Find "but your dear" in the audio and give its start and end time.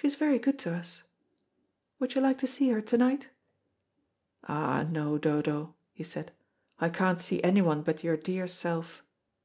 7.82-8.48